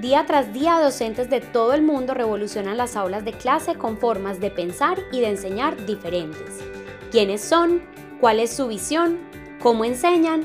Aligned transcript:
Día 0.00 0.26
tras 0.26 0.52
día, 0.52 0.78
docentes 0.78 1.28
de 1.28 1.40
todo 1.40 1.74
el 1.74 1.82
mundo 1.82 2.14
revolucionan 2.14 2.76
las 2.76 2.94
aulas 2.94 3.24
de 3.24 3.32
clase 3.32 3.74
con 3.74 3.98
formas 3.98 4.38
de 4.38 4.48
pensar 4.48 4.96
y 5.10 5.18
de 5.18 5.30
enseñar 5.30 5.86
diferentes. 5.86 6.60
¿Quiénes 7.10 7.40
son? 7.40 7.82
¿Cuál 8.20 8.38
es 8.38 8.52
su 8.52 8.68
visión? 8.68 9.18
¿Cómo 9.60 9.84
enseñan? 9.84 10.44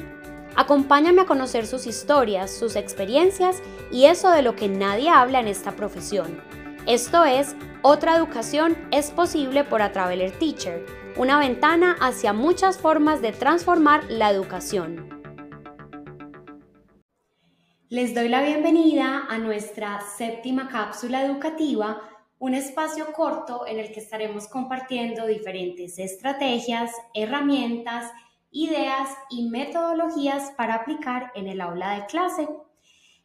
Acompáñame 0.55 1.21
a 1.21 1.25
conocer 1.27 1.67
sus 1.67 1.85
historias, 1.85 2.49
sus 2.49 2.75
experiencias 2.75 3.61
y 3.91 4.05
eso 4.05 4.31
de 4.31 4.41
lo 4.41 4.55
que 4.55 4.69
nadie 4.69 5.11
habla 5.11 5.39
en 5.39 5.47
esta 5.47 5.73
profesión. 5.73 6.41
Esto 6.87 7.23
es, 7.23 7.55
otra 7.83 8.15
educación 8.15 8.75
es 8.89 9.11
posible 9.11 9.63
por 9.63 9.83
Atraveler 9.83 10.31
Teacher, 10.31 10.83
una 11.15 11.37
ventana 11.37 11.95
hacia 12.01 12.33
muchas 12.33 12.79
formas 12.79 13.21
de 13.21 13.33
transformar 13.33 14.03
la 14.09 14.31
educación. 14.31 15.12
Les 17.93 18.15
doy 18.15 18.27
la 18.27 18.41
bienvenida 18.41 19.27
a 19.29 19.37
nuestra 19.37 20.01
séptima 20.17 20.67
cápsula 20.67 21.23
educativa, 21.23 22.01
un 22.39 22.55
espacio 22.55 23.13
corto 23.13 23.67
en 23.67 23.77
el 23.77 23.91
que 23.91 23.99
estaremos 23.99 24.47
compartiendo 24.47 25.27
diferentes 25.27 25.99
estrategias, 25.99 26.89
herramientas, 27.13 28.11
ideas 28.49 29.09
y 29.29 29.47
metodologías 29.47 30.49
para 30.57 30.73
aplicar 30.73 31.31
en 31.35 31.47
el 31.47 31.61
aula 31.61 31.99
de 31.99 32.07
clase. 32.07 32.49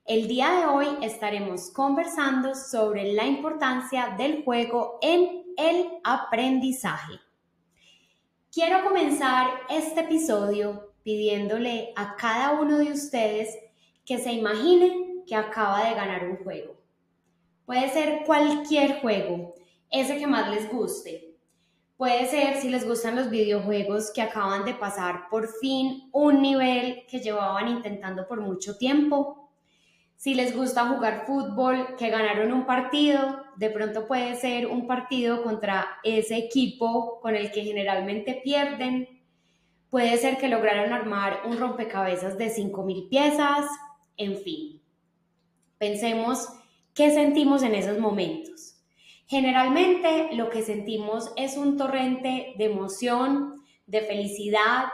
El 0.05 0.29
día 0.29 0.51
de 0.51 0.67
hoy 0.67 0.87
estaremos 1.01 1.71
conversando 1.71 2.55
sobre 2.55 3.15
la 3.15 3.25
importancia 3.25 4.17
del 4.19 4.45
juego 4.45 4.99
en 5.01 5.45
el 5.57 5.89
aprendizaje. 6.05 7.15
Quiero 8.53 8.85
comenzar 8.85 9.49
este 9.71 10.01
episodio 10.01 10.93
pidiéndole 11.03 11.95
a 11.97 12.17
cada 12.17 12.61
uno 12.61 12.77
de 12.77 12.93
ustedes 12.93 13.49
que 14.09 14.17
se 14.17 14.33
imagine 14.33 15.23
que 15.27 15.37
acaba 15.37 15.87
de 15.87 15.95
ganar 15.95 16.27
un 16.27 16.39
juego. 16.39 16.75
Puede 17.67 17.91
ser 17.91 18.23
cualquier 18.25 19.03
juego, 19.03 19.55
ese 19.91 20.17
que 20.17 20.27
más 20.27 20.51
les 20.51 20.73
guste. 20.73 21.35
Puede 21.99 22.25
ser 22.25 22.57
si 22.57 22.71
les 22.71 22.89
gustan 22.89 23.17
los 23.17 23.29
videojuegos 23.29 24.11
que 24.11 24.23
acaban 24.23 24.65
de 24.65 24.73
pasar 24.73 25.29
por 25.29 25.49
fin 25.61 26.09
un 26.13 26.41
nivel 26.41 27.05
que 27.07 27.21
llevaban 27.21 27.69
intentando 27.69 28.27
por 28.27 28.41
mucho 28.41 28.79
tiempo. 28.79 29.51
Si 30.17 30.35
les 30.35 30.57
gusta 30.57 30.87
jugar 30.87 31.27
fútbol, 31.27 31.97
que 31.99 32.09
ganaron 32.09 32.51
un 32.53 32.65
partido, 32.65 33.45
de 33.57 33.69
pronto 33.69 34.07
puede 34.07 34.37
ser 34.37 34.69
un 34.69 34.87
partido 34.87 35.43
contra 35.43 35.87
ese 36.03 36.39
equipo 36.39 37.21
con 37.21 37.37
el 37.37 37.51
que 37.51 37.63
generalmente 37.63 38.41
pierden. 38.43 39.07
Puede 39.91 40.17
ser 40.17 40.39
que 40.39 40.49
lograron 40.49 40.95
armar 40.95 41.43
un 41.45 41.59
rompecabezas 41.59 42.39
de 42.39 42.47
5.000 42.47 43.11
piezas, 43.11 43.67
en 44.19 44.37
fin. 44.37 44.83
Pensemos 45.79 46.49
qué 46.93 47.11
sentimos 47.13 47.63
en 47.63 47.75
esos 47.75 47.99
momentos. 47.99 48.77
Generalmente 49.27 50.31
lo 50.35 50.51
que 50.51 50.63
sentimos 50.63 51.31
es 51.37 51.57
un 51.57 51.77
torrente 51.77 52.55
de 52.59 52.65
emoción, 52.65 53.63
de 53.87 54.01
felicidad, 54.03 54.87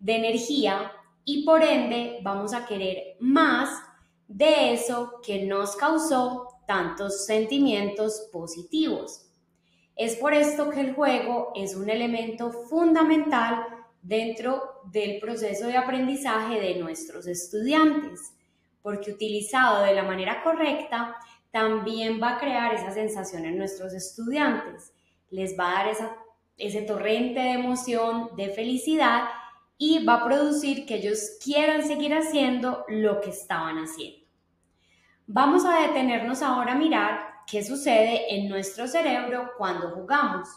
de 0.00 0.16
energía 0.16 0.92
y 1.24 1.44
por 1.44 1.62
ende 1.62 2.18
vamos 2.22 2.54
a 2.54 2.66
querer 2.66 3.16
más 3.20 3.68
de 4.26 4.72
eso 4.72 5.20
que 5.22 5.44
nos 5.44 5.76
causó 5.76 6.48
tantos 6.66 7.26
sentimientos 7.26 8.28
positivos. 8.32 9.26
Es 9.94 10.16
por 10.16 10.32
esto 10.32 10.70
que 10.70 10.80
el 10.80 10.94
juego 10.94 11.52
es 11.54 11.76
un 11.76 11.90
elemento 11.90 12.50
fundamental 12.50 13.66
dentro 14.00 14.80
del 14.90 15.20
proceso 15.20 15.66
de 15.66 15.76
aprendizaje 15.76 16.58
de 16.58 16.76
nuestros 16.76 17.26
estudiantes 17.26 18.32
porque 18.82 19.12
utilizado 19.12 19.84
de 19.84 19.94
la 19.94 20.02
manera 20.02 20.42
correcta, 20.42 21.16
también 21.50 22.20
va 22.20 22.30
a 22.30 22.38
crear 22.38 22.74
esa 22.74 22.92
sensación 22.92 23.44
en 23.44 23.58
nuestros 23.58 23.92
estudiantes. 23.92 24.92
Les 25.30 25.58
va 25.58 25.70
a 25.70 25.84
dar 25.84 26.18
ese 26.56 26.82
torrente 26.82 27.40
de 27.40 27.52
emoción, 27.52 28.30
de 28.36 28.48
felicidad 28.50 29.28
y 29.78 30.04
va 30.04 30.14
a 30.14 30.24
producir 30.24 30.86
que 30.86 30.96
ellos 30.96 31.38
quieran 31.42 31.82
seguir 31.82 32.14
haciendo 32.14 32.84
lo 32.88 33.20
que 33.20 33.30
estaban 33.30 33.78
haciendo. 33.78 34.26
Vamos 35.26 35.64
a 35.64 35.80
detenernos 35.86 36.42
ahora 36.42 36.72
a 36.72 36.78
mirar 36.78 37.32
qué 37.46 37.62
sucede 37.64 38.34
en 38.34 38.48
nuestro 38.48 38.86
cerebro 38.86 39.52
cuando 39.58 39.90
jugamos. 39.90 40.48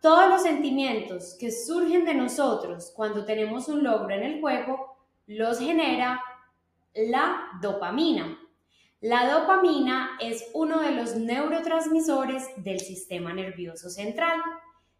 Todos 0.00 0.28
los 0.28 0.42
sentimientos 0.42 1.36
que 1.38 1.50
surgen 1.50 2.04
de 2.04 2.14
nosotros 2.14 2.92
cuando 2.94 3.24
tenemos 3.24 3.68
un 3.68 3.82
logro 3.82 4.14
en 4.14 4.22
el 4.22 4.40
juego 4.40 4.96
los 5.26 5.58
genera 5.58 6.20
la 6.96 7.48
dopamina. 7.60 8.38
La 9.00 9.30
dopamina 9.30 10.18
es 10.20 10.50
uno 10.54 10.80
de 10.80 10.92
los 10.92 11.16
neurotransmisores 11.16 12.48
del 12.56 12.80
sistema 12.80 13.32
nervioso 13.32 13.90
central. 13.90 14.40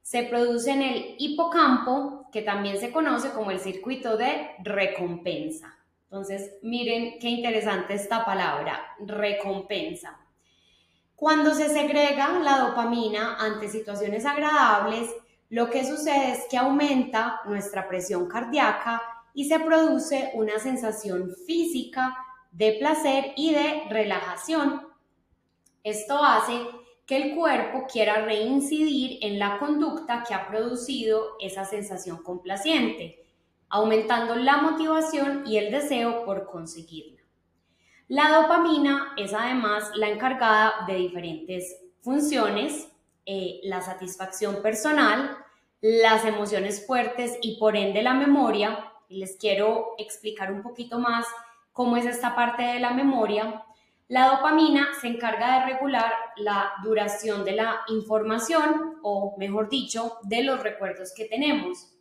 Se 0.03 0.25
produce 0.25 0.71
en 0.71 0.83
el 0.83 1.17
hipocampo, 1.19 2.29
que 2.31 2.43
también 2.43 2.79
se 2.79 2.93
conoce 2.93 3.31
como 3.31 3.51
el 3.51 3.59
circuito 3.59 4.17
de 4.17 4.51
recompensa. 4.62 5.75
Entonces, 6.05 6.53
miren 6.62 7.19
qué 7.19 7.29
interesante 7.29 7.95
esta 7.95 8.25
palabra, 8.25 8.81
recompensa. 9.01 10.21
Cuando 11.17 11.55
se 11.55 11.71
segrega 11.71 12.39
la 12.41 12.59
dopamina 12.59 13.37
ante 13.41 13.69
situaciones 13.69 14.27
agradables, 14.27 15.11
lo 15.49 15.71
que 15.71 15.84
sucede 15.84 16.33
es 16.33 16.45
que 16.51 16.59
aumenta 16.59 17.41
nuestra 17.47 17.89
presión 17.89 18.28
cardíaca 18.28 19.03
y 19.36 19.44
se 19.44 19.60
produce 19.60 20.30
una 20.32 20.58
sensación 20.58 21.30
física 21.47 22.16
de 22.52 22.72
placer 22.78 23.34
y 23.36 23.52
de 23.52 23.82
relajación. 23.91 24.88
Esto 25.84 26.24
hace 26.24 26.58
que 27.04 27.19
el 27.19 27.36
cuerpo 27.36 27.86
quiera 27.86 28.24
reincidir 28.24 29.19
en 29.20 29.38
la 29.38 29.58
conducta 29.58 30.24
que 30.26 30.32
ha 30.32 30.48
producido 30.48 31.36
esa 31.38 31.66
sensación 31.66 32.22
complaciente, 32.22 33.26
aumentando 33.69 34.36
la 34.36 34.56
motivación 34.56 35.44
y 35.47 35.58
el 35.58 35.70
deseo 35.70 36.24
por 36.24 36.47
conseguirla. 36.47 37.20
La 38.08 38.30
dopamina 38.41 39.12
es 39.18 39.34
además 39.34 39.91
la 39.97 40.08
encargada 40.08 40.86
de 40.86 40.94
diferentes 40.94 41.76
funciones, 42.00 42.88
eh, 43.26 43.60
la 43.64 43.82
satisfacción 43.82 44.62
personal, 44.62 45.36
las 45.82 46.24
emociones 46.24 46.86
fuertes 46.86 47.36
y 47.42 47.58
por 47.58 47.76
ende 47.76 48.03
la 48.03 48.14
memoria, 48.14 48.92
y 49.09 49.19
les 49.19 49.37
quiero 49.37 49.94
explicar 49.99 50.53
un 50.53 50.62
poquito 50.62 50.99
más 50.99 51.27
cómo 51.72 51.97
es 51.97 52.06
esta 52.06 52.34
parte 52.34 52.62
de 52.62 52.81
la 52.81 52.91
memoria. 52.91 53.65
La 54.09 54.28
dopamina 54.28 54.89
se 55.00 55.09
encarga 55.09 55.61
de 55.61 55.72
regular 55.72 56.12
la 56.37 56.72
duración 56.84 57.45
de 57.45 57.53
la 57.53 57.81
información 57.89 58.99
o, 59.03 59.34
mejor 59.39 59.69
dicho, 59.69 60.19
de 60.22 60.45
los 60.45 60.62
recuerdos 60.62 61.12
que 61.15 61.25
tenemos. 61.25 61.93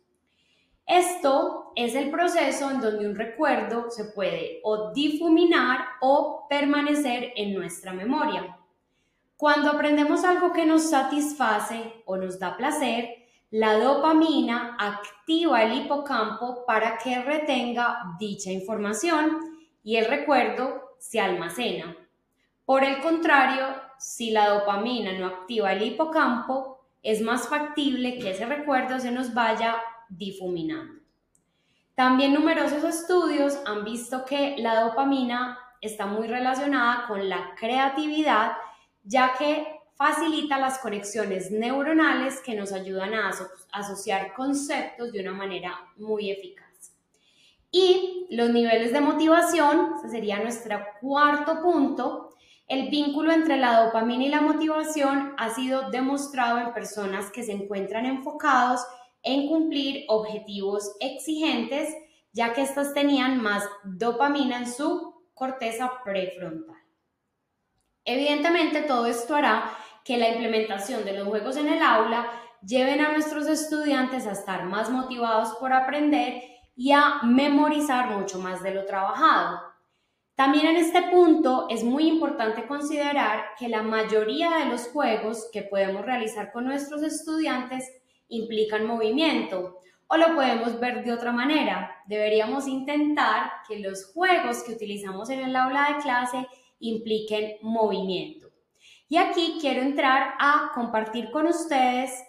Esto 0.86 1.72
es 1.74 1.96
el 1.96 2.10
proceso 2.10 2.70
en 2.70 2.80
donde 2.80 3.08
un 3.08 3.16
recuerdo 3.16 3.90
se 3.90 4.04
puede 4.04 4.60
o 4.62 4.92
difuminar 4.92 5.80
o 6.00 6.46
permanecer 6.48 7.32
en 7.34 7.54
nuestra 7.54 7.92
memoria. 7.92 8.56
Cuando 9.36 9.70
aprendemos 9.70 10.24
algo 10.24 10.52
que 10.52 10.64
nos 10.64 10.88
satisface 10.88 12.02
o 12.06 12.16
nos 12.16 12.38
da 12.38 12.56
placer, 12.56 13.25
la 13.50 13.78
dopamina 13.78 14.76
activa 14.78 15.62
el 15.62 15.84
hipocampo 15.84 16.64
para 16.66 16.98
que 16.98 17.22
retenga 17.22 18.16
dicha 18.18 18.50
información 18.50 19.38
y 19.84 19.96
el 19.96 20.06
recuerdo 20.06 20.96
se 20.98 21.20
almacena. 21.20 21.96
Por 22.64 22.82
el 22.82 23.00
contrario, 23.00 23.66
si 23.98 24.32
la 24.32 24.48
dopamina 24.48 25.12
no 25.12 25.26
activa 25.26 25.72
el 25.72 25.82
hipocampo, 25.82 26.84
es 27.02 27.20
más 27.20 27.48
factible 27.48 28.18
que 28.18 28.30
ese 28.30 28.46
recuerdo 28.46 28.98
se 28.98 29.12
nos 29.12 29.32
vaya 29.32 29.76
difuminando. 30.08 31.00
También 31.94 32.34
numerosos 32.34 32.82
estudios 32.82 33.58
han 33.64 33.84
visto 33.84 34.24
que 34.24 34.56
la 34.58 34.80
dopamina 34.80 35.58
está 35.80 36.06
muy 36.06 36.26
relacionada 36.26 37.06
con 37.06 37.28
la 37.28 37.54
creatividad, 37.54 38.52
ya 39.04 39.34
que 39.38 39.75
facilita 39.96 40.58
las 40.58 40.78
conexiones 40.78 41.50
neuronales 41.50 42.40
que 42.40 42.54
nos 42.54 42.72
ayudan 42.72 43.14
a 43.14 43.32
asociar 43.72 44.34
conceptos 44.34 45.12
de 45.12 45.20
una 45.20 45.32
manera 45.32 45.80
muy 45.96 46.30
eficaz. 46.30 46.66
Y 47.70 48.26
los 48.30 48.50
niveles 48.50 48.92
de 48.92 49.00
motivación, 49.00 49.94
ese 49.98 50.10
sería 50.10 50.38
nuestro 50.38 50.78
cuarto 51.00 51.62
punto, 51.62 52.34
el 52.68 52.88
vínculo 52.88 53.32
entre 53.32 53.56
la 53.56 53.84
dopamina 53.84 54.24
y 54.24 54.28
la 54.28 54.40
motivación 54.40 55.34
ha 55.38 55.54
sido 55.54 55.90
demostrado 55.90 56.58
en 56.58 56.74
personas 56.74 57.30
que 57.30 57.44
se 57.44 57.52
encuentran 57.52 58.06
enfocados 58.06 58.80
en 59.22 59.48
cumplir 59.48 60.04
objetivos 60.08 60.96
exigentes, 61.00 61.94
ya 62.32 62.52
que 62.52 62.62
éstas 62.62 62.92
tenían 62.92 63.40
más 63.40 63.64
dopamina 63.84 64.58
en 64.58 64.72
su 64.72 65.14
corteza 65.32 65.92
prefrontal. 66.04 66.76
Evidentemente, 68.04 68.82
todo 68.82 69.06
esto 69.06 69.34
hará 69.34 69.70
que 70.06 70.16
la 70.16 70.28
implementación 70.28 71.04
de 71.04 71.14
los 71.14 71.26
juegos 71.26 71.56
en 71.56 71.68
el 71.68 71.82
aula 71.82 72.30
lleven 72.64 73.00
a 73.00 73.10
nuestros 73.10 73.48
estudiantes 73.48 74.24
a 74.26 74.32
estar 74.32 74.64
más 74.64 74.88
motivados 74.88 75.56
por 75.58 75.72
aprender 75.72 76.44
y 76.76 76.92
a 76.92 77.22
memorizar 77.24 78.16
mucho 78.16 78.38
más 78.38 78.62
de 78.62 78.72
lo 78.72 78.84
trabajado. 78.84 79.60
También 80.36 80.66
en 80.66 80.76
este 80.76 81.02
punto 81.10 81.66
es 81.70 81.82
muy 81.82 82.06
importante 82.06 82.68
considerar 82.68 83.46
que 83.58 83.68
la 83.68 83.82
mayoría 83.82 84.58
de 84.58 84.66
los 84.66 84.86
juegos 84.88 85.48
que 85.52 85.62
podemos 85.62 86.04
realizar 86.04 86.52
con 86.52 86.66
nuestros 86.66 87.02
estudiantes 87.02 87.90
implican 88.28 88.86
movimiento. 88.86 89.80
O 90.06 90.16
lo 90.16 90.36
podemos 90.36 90.78
ver 90.78 91.04
de 91.04 91.12
otra 91.12 91.32
manera. 91.32 91.96
Deberíamos 92.06 92.68
intentar 92.68 93.50
que 93.66 93.80
los 93.80 94.12
juegos 94.12 94.62
que 94.62 94.74
utilizamos 94.74 95.30
en 95.30 95.40
el 95.40 95.56
aula 95.56 95.88
de 95.88 96.02
clase 96.02 96.46
impliquen 96.78 97.56
movimiento. 97.62 98.45
Y 99.08 99.18
aquí 99.18 99.58
quiero 99.60 99.82
entrar 99.82 100.34
a 100.38 100.72
compartir 100.74 101.30
con 101.30 101.46
ustedes 101.46 102.24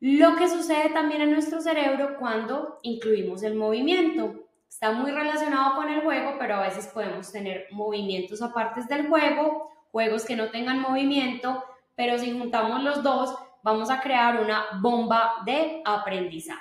lo 0.00 0.36
que 0.36 0.48
sucede 0.48 0.90
también 0.90 1.22
en 1.22 1.30
nuestro 1.30 1.60
cerebro 1.60 2.16
cuando 2.18 2.78
incluimos 2.82 3.42
el 3.42 3.54
movimiento. 3.54 4.46
Está 4.68 4.92
muy 4.92 5.10
relacionado 5.10 5.76
con 5.76 5.88
el 5.88 6.02
juego, 6.02 6.36
pero 6.38 6.56
a 6.56 6.62
veces 6.62 6.86
podemos 6.88 7.30
tener 7.30 7.66
movimientos 7.70 8.40
aparte 8.40 8.82
del 8.84 9.08
juego, 9.08 9.70
juegos 9.92 10.24
que 10.24 10.36
no 10.36 10.50
tengan 10.50 10.80
movimiento, 10.80 11.64
pero 11.94 12.18
si 12.18 12.38
juntamos 12.38 12.82
los 12.82 13.02
dos, 13.02 13.34
vamos 13.62 13.90
a 13.90 14.00
crear 14.00 14.40
una 14.40 14.64
bomba 14.80 15.42
de 15.44 15.82
aprendizaje. 15.84 16.60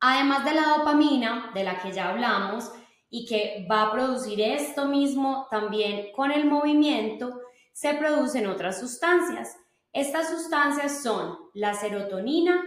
Además 0.00 0.44
de 0.44 0.54
la 0.54 0.76
dopamina, 0.76 1.50
de 1.54 1.64
la 1.64 1.78
que 1.78 1.90
ya 1.90 2.10
hablamos, 2.10 2.70
y 3.10 3.26
que 3.26 3.66
va 3.70 3.82
a 3.82 3.92
producir 3.92 4.40
esto 4.40 4.86
mismo 4.86 5.46
también 5.50 6.12
con 6.12 6.30
el 6.30 6.46
movimiento, 6.46 7.40
se 7.74 7.92
producen 7.94 8.46
otras 8.46 8.78
sustancias. 8.78 9.56
Estas 9.92 10.30
sustancias 10.30 11.02
son 11.02 11.36
la 11.54 11.74
serotonina, 11.74 12.62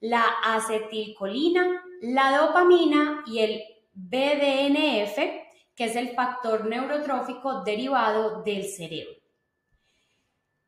la 0.00 0.24
acetilcolina, 0.44 1.82
la 2.00 2.38
dopamina 2.38 3.22
y 3.26 3.40
el 3.40 3.62
BDNF, 3.92 5.16
que 5.74 5.84
es 5.84 5.94
el 5.94 6.14
factor 6.14 6.64
neurotrófico 6.66 7.62
derivado 7.64 8.42
del 8.42 8.64
cerebro. 8.64 9.12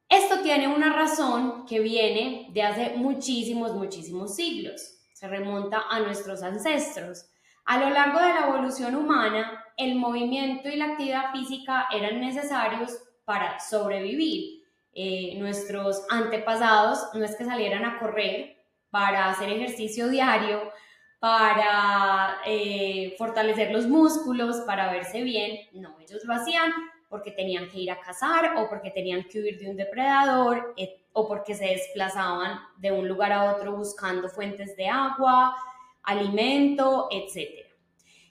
Esto 0.06 0.42
tiene 0.42 0.68
una 0.68 0.92
razón 0.92 1.64
que 1.64 1.80
viene 1.80 2.48
de 2.52 2.62
hace 2.62 2.94
muchísimos, 2.96 3.74
muchísimos 3.74 4.36
siglos. 4.36 4.98
Se 5.14 5.28
remonta 5.28 5.84
a 5.88 6.00
nuestros 6.00 6.42
ancestros. 6.42 7.30
A 7.64 7.78
lo 7.78 7.88
largo 7.88 8.20
de 8.20 8.34
la 8.34 8.48
evolución 8.48 8.94
humana, 8.94 9.64
el 9.78 9.94
movimiento 9.94 10.68
y 10.68 10.76
la 10.76 10.86
actividad 10.86 11.32
física 11.32 11.88
eran 11.90 12.20
necesarios 12.20 12.98
para 13.28 13.60
sobrevivir. 13.60 14.64
Eh, 14.94 15.34
nuestros 15.36 16.02
antepasados 16.08 17.10
no 17.12 17.22
es 17.26 17.36
que 17.36 17.44
salieran 17.44 17.84
a 17.84 17.98
correr 17.98 18.56
para 18.88 19.28
hacer 19.28 19.50
ejercicio 19.50 20.08
diario, 20.08 20.72
para 21.20 22.38
eh, 22.46 23.14
fortalecer 23.18 23.70
los 23.70 23.86
músculos, 23.86 24.62
para 24.62 24.90
verse 24.90 25.22
bien. 25.22 25.58
No, 25.72 25.94
ellos 26.00 26.24
lo 26.24 26.32
hacían 26.32 26.72
porque 27.10 27.30
tenían 27.30 27.68
que 27.68 27.80
ir 27.80 27.90
a 27.90 28.00
cazar 28.00 28.56
o 28.56 28.66
porque 28.66 28.90
tenían 28.90 29.24
que 29.24 29.40
huir 29.40 29.58
de 29.58 29.68
un 29.68 29.76
depredador 29.76 30.74
o 31.12 31.28
porque 31.28 31.54
se 31.54 31.66
desplazaban 31.66 32.60
de 32.78 32.92
un 32.92 33.06
lugar 33.06 33.32
a 33.32 33.52
otro 33.52 33.76
buscando 33.76 34.30
fuentes 34.30 34.74
de 34.74 34.88
agua, 34.88 35.54
alimento, 36.02 37.08
etc. 37.10 37.66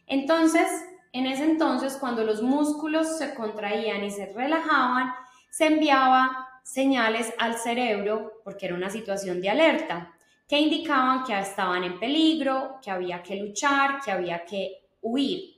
Entonces, 0.07 0.67
en 1.17 1.27
ese 1.27 1.45
entonces, 1.45 1.97
cuando 1.99 2.23
los 2.23 2.41
músculos 2.41 3.17
se 3.17 3.33
contraían 3.33 4.03
y 4.03 4.11
se 4.11 4.33
relajaban, 4.33 5.13
se 5.49 5.67
enviaba 5.67 6.47
señales 6.63 7.33
al 7.37 7.55
cerebro 7.55 8.41
porque 8.43 8.65
era 8.65 8.75
una 8.75 8.89
situación 8.89 9.41
de 9.41 9.49
alerta 9.49 10.13
que 10.47 10.59
indicaban 10.59 11.23
que 11.23 11.37
estaban 11.37 11.83
en 11.83 11.99
peligro, 11.99 12.79
que 12.81 12.91
había 12.91 13.21
que 13.21 13.35
luchar, 13.35 13.99
que 14.03 14.11
había 14.11 14.45
que 14.45 14.83
huir. 15.01 15.57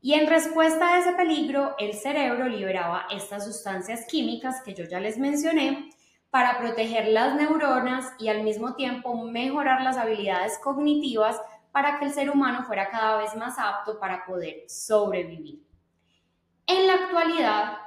Y 0.00 0.14
en 0.14 0.28
respuesta 0.28 0.94
a 0.94 0.98
ese 0.98 1.12
peligro, 1.12 1.74
el 1.78 1.94
cerebro 1.94 2.48
liberaba 2.48 3.06
estas 3.10 3.44
sustancias 3.44 4.06
químicas 4.06 4.62
que 4.64 4.74
yo 4.74 4.84
ya 4.84 5.00
les 5.00 5.18
mencioné 5.18 5.90
para 6.30 6.58
proteger 6.58 7.08
las 7.08 7.34
neuronas 7.34 8.12
y 8.18 8.28
al 8.28 8.44
mismo 8.44 8.74
tiempo 8.74 9.14
mejorar 9.24 9.82
las 9.82 9.96
habilidades 9.96 10.58
cognitivas 10.62 11.40
para 11.78 12.00
que 12.00 12.06
el 12.06 12.12
ser 12.12 12.28
humano 12.28 12.64
fuera 12.64 12.90
cada 12.90 13.18
vez 13.18 13.36
más 13.36 13.56
apto 13.56 14.00
para 14.00 14.26
poder 14.26 14.64
sobrevivir. 14.66 15.62
En 16.66 16.88
la 16.88 16.94
actualidad, 16.94 17.78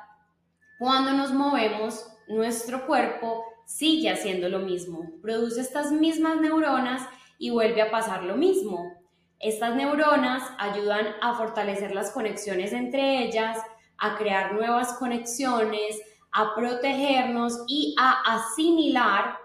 cuando 0.79 1.11
nos 1.11 1.33
movemos, 1.33 2.07
nuestro 2.29 2.87
cuerpo 2.87 3.43
sigue 3.65 4.09
haciendo 4.09 4.47
lo 4.47 4.59
mismo, 4.59 5.11
produce 5.21 5.59
estas 5.59 5.91
mismas 5.91 6.39
neuronas 6.39 7.05
y 7.37 7.49
vuelve 7.49 7.81
a 7.81 7.91
pasar 7.91 8.23
lo 8.23 8.37
mismo. 8.37 8.93
Estas 9.39 9.75
neuronas 9.75 10.41
ayudan 10.57 11.07
a 11.21 11.33
fortalecer 11.33 11.93
las 11.93 12.11
conexiones 12.11 12.71
entre 12.71 13.25
ellas, 13.25 13.57
a 13.97 14.15
crear 14.15 14.53
nuevas 14.53 14.93
conexiones, 14.93 15.99
a 16.31 16.55
protegernos 16.55 17.65
y 17.67 17.93
a 17.99 18.37
asimilar, 18.37 19.37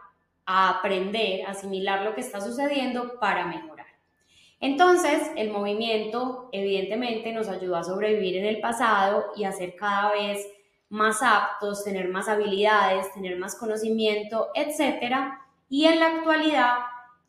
a 0.44 0.68
aprender, 0.68 1.44
asimilar 1.48 2.02
lo 2.02 2.14
que 2.14 2.20
está 2.20 2.40
sucediendo 2.40 3.18
para 3.18 3.44
mejorar. 3.44 3.75
Entonces, 4.60 5.22
el 5.36 5.50
movimiento 5.50 6.48
evidentemente 6.52 7.32
nos 7.32 7.48
ayudó 7.48 7.76
a 7.76 7.84
sobrevivir 7.84 8.38
en 8.38 8.46
el 8.46 8.60
pasado 8.60 9.26
y 9.36 9.44
a 9.44 9.52
ser 9.52 9.76
cada 9.76 10.12
vez 10.12 10.46
más 10.88 11.22
aptos, 11.22 11.84
tener 11.84 12.08
más 12.08 12.28
habilidades, 12.28 13.12
tener 13.12 13.36
más 13.38 13.56
conocimiento, 13.56 14.48
etc. 14.54 15.14
Y 15.68 15.84
en 15.84 16.00
la 16.00 16.06
actualidad 16.06 16.76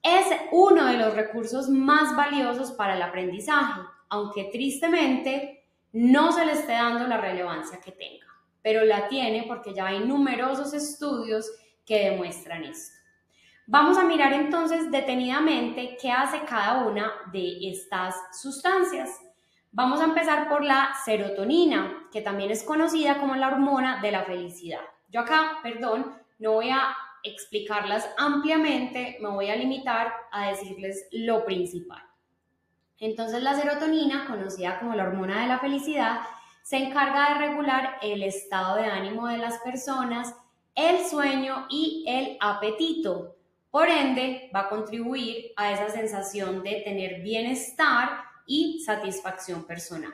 es 0.03 0.25
uno 0.51 0.85
de 0.85 0.97
los 0.97 1.13
recursos 1.13 1.69
más 1.69 2.15
valiosos 2.15 2.71
para 2.71 2.95
el 2.95 3.01
aprendizaje, 3.01 3.81
aunque 4.09 4.45
tristemente 4.45 5.65
no 5.91 6.31
se 6.31 6.45
le 6.45 6.53
esté 6.53 6.73
dando 6.73 7.07
la 7.07 7.18
relevancia 7.18 7.80
que 7.81 7.91
tenga, 7.91 8.27
pero 8.62 8.85
la 8.85 9.07
tiene 9.07 9.44
porque 9.47 9.73
ya 9.73 9.88
hay 9.88 10.00
numerosos 10.00 10.73
estudios 10.73 11.50
que 11.85 12.09
demuestran 12.09 12.63
esto. 12.63 12.96
Vamos 13.69 13.98
a 13.98 14.06
mirar 14.06 14.31
entonces 14.31 14.90
detenidamente 14.92 15.98
qué 16.02 16.10
hace 16.10 16.40
cada 16.46 16.86
una 16.86 17.12
de 17.34 17.69
estas 17.69 18.16
sustancias. 18.31 19.19
Vamos 19.74 20.00
a 20.00 20.06
empezar 20.06 20.48
por 20.48 20.64
la 20.64 20.94
serotonina, 21.04 22.08
que 22.10 22.22
también 22.22 22.50
es 22.50 22.64
conocida 22.64 23.19
como 23.19 23.36
la 23.36 23.50
hormona 23.50 24.02
de 24.02 24.14
la 24.14 24.24
felicidad. 24.24 24.80
Yo 25.10 25.19
acá, 25.19 25.60
perdón, 25.64 26.16
no 26.40 26.54
voy 26.54 26.69
a 26.69 26.96
explicarlas 27.24 28.10
ampliamente, 28.18 29.18
me 29.19 29.28
voy 29.28 29.50
a 29.50 29.58
limitar 29.58 30.14
a 30.31 30.48
decirles 30.48 31.06
lo 31.12 31.44
principal. 31.44 32.02
Entonces 33.00 33.44
la 33.44 33.54
serotonina, 33.54 34.28
conocida 34.28 34.80
como 34.80 34.96
la 34.96 35.04
hormona 35.04 35.42
de 35.42 35.48
la 35.48 35.60
felicidad, 35.60 36.22
se 36.64 36.78
encarga 36.78 37.34
de 37.34 37.48
regular 37.48 37.98
el 38.02 38.24
estado 38.24 38.78
de 38.78 38.86
ánimo 38.86 39.28
de 39.28 39.40
las 39.40 39.57
personas, 39.59 40.33
el 40.74 41.06
sueño 41.06 41.68
y 41.69 42.06
el 42.07 42.38
apetito. 42.40 43.33
Por 43.69 43.90
ende, 43.90 44.50
va 44.56 44.62
a 44.62 44.69
contribuir 44.69 45.52
a 45.56 45.71
esa 45.71 45.90
sensación 45.90 46.64
de 46.64 46.81
tener 46.86 47.21
bienestar 47.21 48.21
y 48.45 48.81
satisfacción 48.86 49.66
personal. 49.66 50.14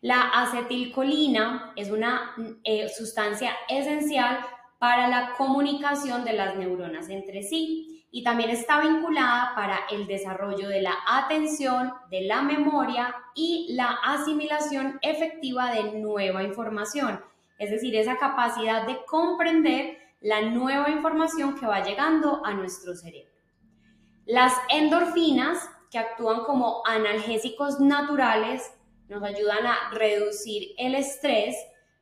La 0.00 0.30
acetilcolina 0.30 1.72
es 1.74 1.90
una 1.90 2.34
eh, 2.62 2.88
sustancia 2.88 3.52
esencial 3.68 4.38
para 4.78 5.08
la 5.08 5.32
comunicación 5.36 6.24
de 6.24 6.34
las 6.34 6.56
neuronas 6.56 7.08
entre 7.08 7.42
sí 7.42 8.06
y 8.10 8.22
también 8.22 8.50
está 8.50 8.80
vinculada 8.80 9.52
para 9.54 9.80
el 9.90 10.06
desarrollo 10.06 10.68
de 10.68 10.82
la 10.82 10.94
atención, 11.08 11.92
de 12.10 12.22
la 12.22 12.42
memoria 12.42 13.14
y 13.34 13.74
la 13.74 13.98
asimilación 14.04 14.98
efectiva 15.02 15.72
de 15.72 15.98
nueva 15.98 16.42
información, 16.42 17.20
es 17.58 17.70
decir, 17.70 17.96
esa 17.96 18.16
capacidad 18.16 18.86
de 18.86 19.04
comprender 19.06 19.98
la 20.20 20.42
nueva 20.42 20.90
información 20.90 21.58
que 21.58 21.66
va 21.66 21.84
llegando 21.84 22.44
a 22.44 22.54
nuestro 22.54 22.94
cerebro. 22.94 23.32
Las 24.24 24.52
endorfinas 24.70 25.70
que 25.90 25.98
actúan 25.98 26.44
como 26.44 26.82
analgésicos 26.86 27.80
naturales, 27.80 28.72
nos 29.08 29.22
ayudan 29.22 29.66
a 29.66 29.90
reducir 29.92 30.74
el 30.78 30.94
estrés, 30.94 31.56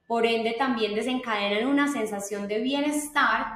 por 0.07 0.27
ende 0.27 0.53
también 0.53 0.95
desencadenan 0.95 1.69
una 1.69 1.93
sensación 1.93 2.49
de 2.49 2.61
bienestar 2.61 3.47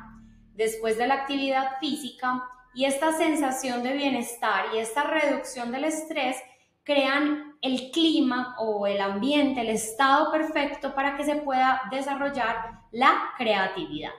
después 0.55 0.99
de 0.99 1.07
la 1.07 1.15
actividad 1.15 1.79
física 1.81 2.43
y 2.75 2.85
esta 2.85 3.13
sensación 3.13 3.83
de 3.83 3.95
bienestar 3.95 4.67
y 4.75 4.79
esta 4.79 5.05
reducción 5.05 5.73
del 5.73 5.85
estrés 5.85 6.37
crean 6.85 7.57
el 7.61 7.91
clima 7.91 8.55
o 8.59 8.87
el 8.87 9.01
ambiente, 9.01 9.61
el 9.61 9.69
estado 9.69 10.31
perfecto 10.31 10.95
para 10.95 11.17
que 11.17 11.25
se 11.25 11.37
pueda 11.37 11.83
desarrollar 11.91 12.81
la 12.93 13.31
creatividad. 13.37 14.13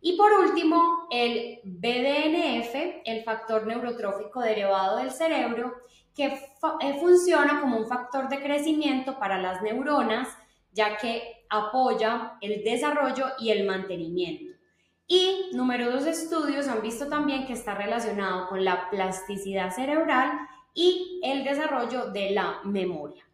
Y 0.00 0.16
por 0.16 0.32
último, 0.32 1.08
el 1.10 1.60
BDNF, 1.64 3.02
el 3.04 3.24
factor 3.24 3.66
neurotrófico 3.66 4.40
derivado 4.40 4.98
del 4.98 5.10
cerebro, 5.10 5.74
que 6.14 6.26
eh, 6.26 6.98
funciona 7.00 7.60
como 7.60 7.78
un 7.78 7.86
factor 7.86 8.28
de 8.28 8.40
crecimiento 8.40 9.18
para 9.18 9.38
las 9.38 9.62
neuronas, 9.62 10.28
ya 10.72 10.96
que 10.96 11.44
apoya 11.48 12.38
el 12.40 12.62
desarrollo 12.62 13.26
y 13.38 13.50
el 13.50 13.66
mantenimiento. 13.66 14.56
Y 15.06 15.50
numerosos 15.52 16.06
estudios 16.06 16.68
han 16.68 16.82
visto 16.82 17.08
también 17.08 17.46
que 17.46 17.54
está 17.54 17.74
relacionado 17.74 18.48
con 18.48 18.64
la 18.64 18.90
plasticidad 18.90 19.70
cerebral 19.70 20.32
y 20.74 21.20
el 21.24 21.44
desarrollo 21.44 22.10
de 22.10 22.30
la 22.30 22.60
memoria. 22.64 23.24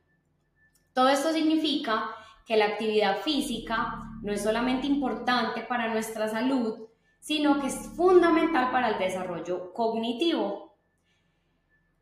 Todo 0.93 1.09
esto 1.09 1.33
significa 1.33 2.11
que 2.47 2.57
la 2.57 2.67
actividad 2.67 3.19
física 3.23 4.14
no 4.25 4.33
es 4.33 4.43
solamente 4.43 4.87
importante 4.87 5.61
para 5.61 5.93
nuestra 5.93 6.29
salud, 6.29 6.89
sino 7.21 7.61
que 7.61 7.67
es 7.67 7.91
fundamental 7.95 8.71
para 8.73 8.89
el 8.89 8.99
desarrollo 8.99 9.73
cognitivo. 9.75 10.79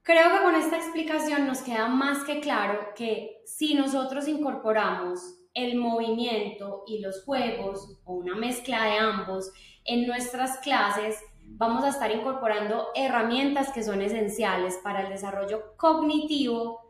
Creo 0.02 0.30
que 0.30 0.42
con 0.44 0.54
esta 0.54 0.76
explicación 0.76 1.48
nos 1.48 1.62
queda 1.62 1.88
más 1.88 2.22
que 2.22 2.40
claro 2.40 2.94
que 2.94 3.42
si 3.44 3.74
nosotros 3.74 4.28
incorporamos 4.28 5.20
el 5.52 5.76
movimiento 5.76 6.84
y 6.86 7.00
los 7.00 7.24
juegos 7.24 8.00
o 8.04 8.14
una 8.14 8.36
mezcla 8.36 8.84
de 8.84 8.98
ambos 8.98 9.52
en 9.84 10.06
nuestras 10.06 10.58
clases, 10.58 11.18
vamos 11.42 11.82
a 11.82 11.88
estar 11.88 12.12
incorporando 12.12 12.88
herramientas 12.94 13.72
que 13.72 13.82
son 13.82 14.00
esenciales 14.00 14.78
para 14.84 15.02
el 15.02 15.08
desarrollo 15.08 15.76
cognitivo, 15.76 16.81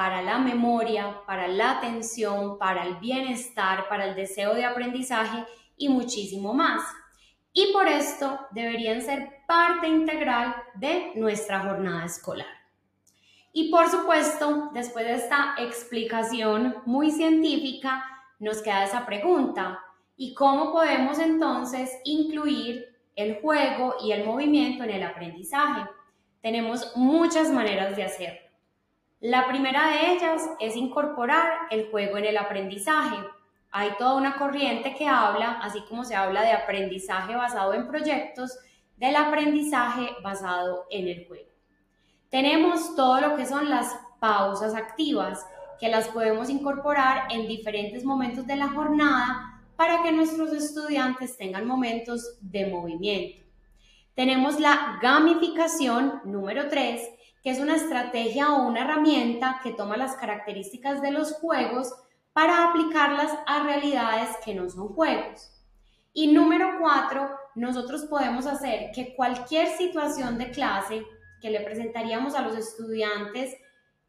para 0.00 0.22
la 0.22 0.38
memoria, 0.38 1.20
para 1.26 1.46
la 1.46 1.72
atención, 1.72 2.56
para 2.56 2.86
el 2.86 2.94
bienestar, 2.94 3.86
para 3.86 4.06
el 4.06 4.14
deseo 4.14 4.54
de 4.54 4.64
aprendizaje 4.64 5.44
y 5.76 5.90
muchísimo 5.90 6.54
más. 6.54 6.82
Y 7.52 7.70
por 7.70 7.86
esto 7.86 8.40
deberían 8.50 9.02
ser 9.02 9.42
parte 9.46 9.88
integral 9.88 10.56
de 10.76 11.12
nuestra 11.16 11.60
jornada 11.60 12.06
escolar. 12.06 12.46
Y 13.52 13.70
por 13.70 13.90
supuesto, 13.90 14.70
después 14.72 15.04
de 15.04 15.16
esta 15.16 15.56
explicación 15.58 16.76
muy 16.86 17.10
científica, 17.10 18.02
nos 18.38 18.62
queda 18.62 18.84
esa 18.84 19.04
pregunta. 19.04 19.80
¿Y 20.16 20.32
cómo 20.32 20.72
podemos 20.72 21.18
entonces 21.18 21.90
incluir 22.04 22.86
el 23.16 23.38
juego 23.42 23.96
y 24.02 24.12
el 24.12 24.24
movimiento 24.24 24.82
en 24.82 24.92
el 24.92 25.02
aprendizaje? 25.02 25.82
Tenemos 26.40 26.96
muchas 26.96 27.50
maneras 27.50 27.94
de 27.96 28.04
hacerlo. 28.04 28.49
La 29.20 29.46
primera 29.46 29.88
de 29.88 30.12
ellas 30.12 30.48
es 30.60 30.76
incorporar 30.76 31.66
el 31.70 31.90
juego 31.90 32.16
en 32.16 32.24
el 32.24 32.38
aprendizaje. 32.38 33.18
Hay 33.70 33.90
toda 33.98 34.14
una 34.14 34.38
corriente 34.38 34.94
que 34.94 35.06
habla, 35.06 35.58
así 35.62 35.82
como 35.90 36.04
se 36.04 36.14
habla 36.14 36.40
de 36.40 36.52
aprendizaje 36.52 37.36
basado 37.36 37.74
en 37.74 37.86
proyectos, 37.86 38.58
del 38.96 39.16
aprendizaje 39.16 40.08
basado 40.22 40.86
en 40.88 41.06
el 41.06 41.28
juego. 41.28 41.50
Tenemos 42.30 42.96
todo 42.96 43.20
lo 43.20 43.36
que 43.36 43.44
son 43.44 43.68
las 43.68 43.94
pausas 44.20 44.74
activas, 44.74 45.44
que 45.78 45.90
las 45.90 46.08
podemos 46.08 46.48
incorporar 46.48 47.30
en 47.30 47.46
diferentes 47.46 48.06
momentos 48.06 48.46
de 48.46 48.56
la 48.56 48.68
jornada 48.68 49.60
para 49.76 50.02
que 50.02 50.12
nuestros 50.12 50.50
estudiantes 50.54 51.36
tengan 51.36 51.66
momentos 51.66 52.38
de 52.40 52.68
movimiento. 52.68 53.44
Tenemos 54.14 54.58
la 54.58 54.98
gamificación 55.02 56.22
número 56.24 56.68
3, 56.68 57.19
que 57.42 57.50
es 57.50 57.58
una 57.58 57.76
estrategia 57.76 58.52
o 58.52 58.66
una 58.66 58.82
herramienta 58.82 59.60
que 59.62 59.72
toma 59.72 59.96
las 59.96 60.16
características 60.16 61.00
de 61.00 61.10
los 61.10 61.32
juegos 61.32 61.92
para 62.32 62.68
aplicarlas 62.68 63.32
a 63.46 63.62
realidades 63.62 64.28
que 64.44 64.54
no 64.54 64.68
son 64.68 64.88
juegos. 64.88 65.50
Y 66.12 66.28
número 66.28 66.78
cuatro, 66.80 67.30
nosotros 67.54 68.04
podemos 68.04 68.46
hacer 68.46 68.90
que 68.94 69.14
cualquier 69.14 69.68
situación 69.68 70.38
de 70.38 70.50
clase 70.50 71.04
que 71.40 71.50
le 71.50 71.60
presentaríamos 71.60 72.34
a 72.34 72.42
los 72.42 72.56
estudiantes 72.56 73.56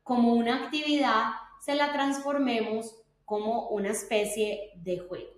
como 0.03 0.33
una 0.33 0.65
actividad, 0.65 1.25
se 1.61 1.75
la 1.75 1.93
transformemos 1.93 2.95
como 3.23 3.69
una 3.69 3.91
especie 3.91 4.71
de 4.75 4.99
juego. 4.99 5.31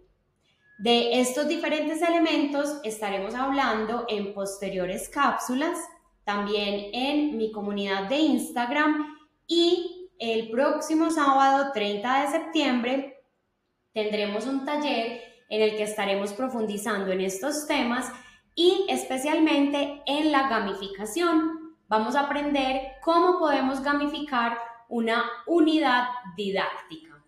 De 0.80 1.20
estos 1.20 1.48
diferentes 1.48 2.02
elementos 2.02 2.80
estaremos 2.84 3.36
hablando 3.36 4.06
en 4.10 4.34
posteriores 4.34 5.10
cápsulas 5.10 5.78
también 6.24 6.89
en 6.94 7.38
mi 7.38 7.51
comunidad 7.51 8.08
de 8.10 8.18
Instagram 8.18 9.18
y 9.48 10.10
el 10.20 10.50
próximo 10.50 11.12
sábado 11.12 11.72
30 11.74 12.22
de 12.22 12.27
septiembre 12.32 13.24
tendremos 13.94 14.46
un 14.46 14.65
taller 14.65 15.22
en 15.50 15.62
el 15.62 15.75
que 15.75 15.84
estaremos 15.84 16.34
profundizando 16.34 17.12
en 17.12 17.22
estos 17.22 17.68
temas 17.68 18.12
y 18.56 18.86
especialmente 18.89 20.01
en 20.06 20.32
la 20.32 20.48
gamificación. 20.50 21.75
Vamos 21.88 22.15
a 22.15 22.22
aprender 22.22 22.94
cómo 23.01 23.38
podemos 23.39 23.82
gamificar 23.82 24.58
una 24.89 25.24
unidad 25.46 26.08
didáctica. 26.36 27.24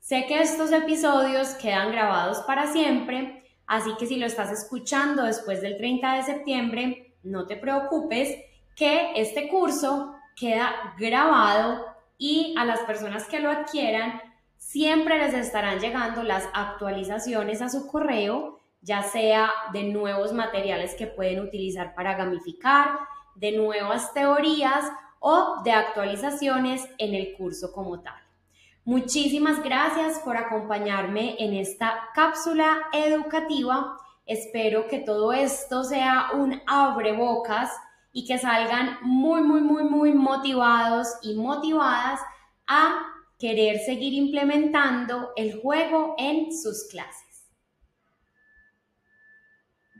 Sé 0.00 0.26
que 0.26 0.40
estos 0.40 0.72
episodios 0.72 1.50
quedan 1.54 1.92
grabados 1.92 2.38
para 2.40 2.72
siempre, 2.72 3.44
así 3.66 3.90
que 3.98 4.06
si 4.06 4.16
lo 4.16 4.26
estás 4.26 4.50
escuchando 4.50 5.22
después 5.24 5.60
del 5.62 5.76
30 5.76 6.14
de 6.14 6.22
septiembre, 6.24 7.01
no 7.22 7.46
te 7.46 7.56
preocupes 7.56 8.36
que 8.76 9.12
este 9.16 9.48
curso 9.48 10.14
queda 10.36 10.94
grabado 10.98 11.86
y 12.18 12.54
a 12.58 12.64
las 12.64 12.80
personas 12.80 13.26
que 13.26 13.40
lo 13.40 13.50
adquieran 13.50 14.20
siempre 14.56 15.18
les 15.18 15.34
estarán 15.34 15.80
llegando 15.80 16.22
las 16.22 16.48
actualizaciones 16.54 17.60
a 17.60 17.68
su 17.68 17.86
correo, 17.88 18.60
ya 18.80 19.02
sea 19.02 19.50
de 19.72 19.84
nuevos 19.84 20.32
materiales 20.32 20.94
que 20.94 21.06
pueden 21.06 21.40
utilizar 21.40 21.94
para 21.94 22.16
gamificar, 22.16 22.98
de 23.34 23.52
nuevas 23.52 24.12
teorías 24.14 24.84
o 25.20 25.62
de 25.64 25.72
actualizaciones 25.72 26.88
en 26.98 27.14
el 27.14 27.34
curso 27.34 27.72
como 27.72 28.00
tal. 28.00 28.20
Muchísimas 28.84 29.62
gracias 29.62 30.18
por 30.20 30.36
acompañarme 30.36 31.36
en 31.38 31.54
esta 31.54 32.08
cápsula 32.14 32.82
educativa 32.92 33.96
Espero 34.32 34.88
que 34.88 34.98
todo 34.98 35.34
esto 35.34 35.84
sea 35.84 36.30
un 36.32 36.62
abrebocas 36.66 37.70
y 38.14 38.24
que 38.24 38.38
salgan 38.38 38.96
muy, 39.02 39.42
muy, 39.42 39.60
muy, 39.60 39.84
muy 39.84 40.14
motivados 40.14 41.06
y 41.20 41.34
motivadas 41.34 42.18
a 42.66 43.02
querer 43.38 43.80
seguir 43.80 44.14
implementando 44.14 45.32
el 45.36 45.60
juego 45.60 46.14
en 46.16 46.50
sus 46.50 46.84
clases. 46.90 47.31